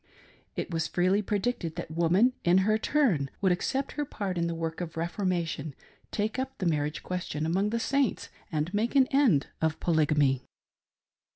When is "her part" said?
3.91-4.35